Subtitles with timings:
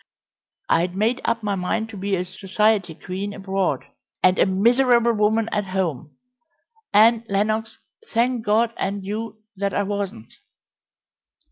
[0.67, 3.85] I'd made up my mind to be a society queen abroad,
[4.23, 6.17] and a miserable woman at home
[6.91, 7.77] and, Lenox,
[8.11, 10.33] thank God and you, that I wasn't!"